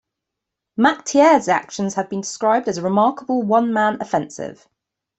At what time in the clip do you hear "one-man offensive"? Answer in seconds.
3.43-4.67